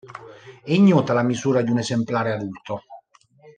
[0.63, 2.83] È ignota la misura di un esemplare adulto.